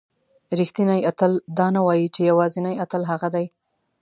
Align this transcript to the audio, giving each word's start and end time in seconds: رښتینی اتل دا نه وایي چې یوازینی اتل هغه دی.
رښتینی 0.59 0.99
اتل 1.11 1.31
دا 1.57 1.67
نه 1.75 1.81
وایي 1.85 2.07
چې 2.15 2.21
یوازینی 2.29 2.73
اتل 2.83 3.01
هغه 3.11 3.27
دی. 3.35 3.45